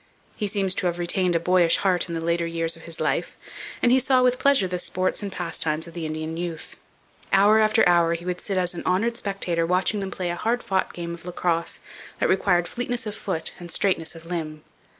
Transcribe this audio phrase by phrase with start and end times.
[0.35, 3.37] He seems to have retained a boyish heart in the later years of his life,
[3.83, 6.75] and he saw with pleasure the sports and pastimes of the Indian youth.
[7.31, 10.63] Hour after hour he would sit as an honoured spectator watching them play a hard
[10.63, 11.81] fought game of lacrosse
[12.17, 14.63] that required fleetness of foot and straightness of limb.